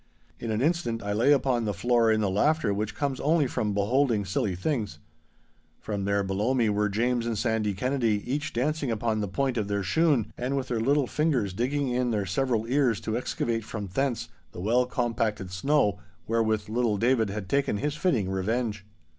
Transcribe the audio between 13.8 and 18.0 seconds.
thence the well compacted slush wherewith little David had taken his